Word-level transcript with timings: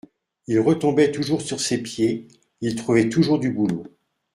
il 0.47 0.59
retombait 0.59 1.11
toujours 1.11 1.43
sur 1.43 1.59
ses 1.61 1.77
pieds, 1.83 2.27
il 2.59 2.73
trouvait 2.73 3.07
toujours 3.09 3.37
du 3.37 3.51
boulot 3.51 3.83